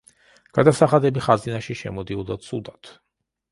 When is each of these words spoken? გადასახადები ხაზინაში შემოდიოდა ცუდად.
გადასახადები 0.57 1.23
ხაზინაში 1.27 1.77
შემოდიოდა 1.83 2.41
ცუდად. 2.49 2.93